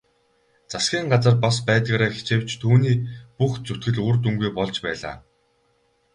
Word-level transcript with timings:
Засгийн 0.71 1.07
газар 1.13 1.35
бас 1.43 1.57
байдгаараа 1.69 2.11
хичээвч 2.15 2.49
түүний 2.61 2.95
бүх 3.37 3.53
зүтгэл 3.65 3.99
үр 4.07 4.15
дүнгүй 4.23 4.51
болж 4.57 4.75
байлаа. 4.85 5.15